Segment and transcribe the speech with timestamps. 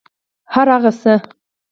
[0.53, 1.13] هرهغه شی